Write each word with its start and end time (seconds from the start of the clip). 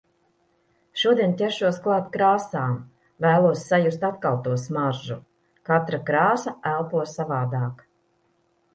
Šodien 1.01 1.35
ķeršos 1.41 1.77
klāt 1.83 2.07
krāsām. 2.15 2.73
Vēlos 3.27 3.67
sajust 3.73 4.09
atkal 4.11 4.41
to 4.49 4.57
smaržu. 4.65 5.21
Katra 5.73 6.03
kāsa 6.13 6.59
elpo 6.75 7.09
savādāk. 7.17 7.89